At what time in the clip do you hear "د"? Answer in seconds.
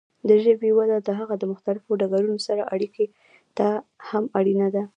0.27-0.29, 1.01-1.09, 1.37-1.43